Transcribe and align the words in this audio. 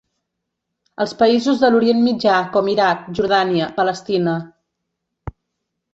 Als 1.05 1.13
països 1.19 1.59
de 1.65 1.69
l'orient 1.75 2.01
mitjà 2.07 2.39
com 2.55 2.71
Iraq, 2.73 3.07
Jordània, 3.19 3.71
Palestina. 3.79 4.35